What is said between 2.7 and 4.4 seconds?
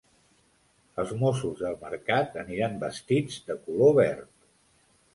vestits de color verd.